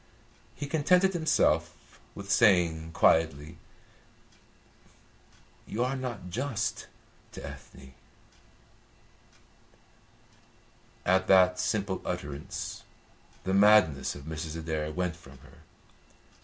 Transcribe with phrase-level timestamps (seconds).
[0.55, 3.59] He contented himself with saying quietly:
[5.67, 6.87] "You are not just
[7.33, 7.93] to Ethne."
[11.05, 12.81] At that simple utterance
[13.43, 14.57] the madness of Mrs.
[14.57, 15.59] Adair went from her.